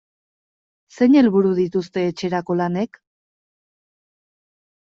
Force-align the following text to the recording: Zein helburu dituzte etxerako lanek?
Zein 0.95 1.17
helburu 1.19 1.51
dituzte 1.59 2.05
etxerako 2.13 2.57
lanek? 2.63 3.01